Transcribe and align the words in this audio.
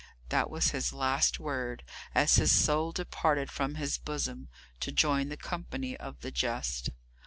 That 0.29 0.49
was 0.49 0.71
his 0.71 0.91
last 0.93 1.39
word, 1.39 1.83
as 2.15 2.37
his 2.37 2.51
soul 2.51 2.91
departed 2.91 3.51
from 3.51 3.75
his 3.75 3.99
bosom, 3.99 4.47
to 4.79 4.91
join 4.91 5.29
the 5.29 5.37
company 5.37 5.95
of 5.95 6.21
the 6.21 6.31
just. 6.31 6.89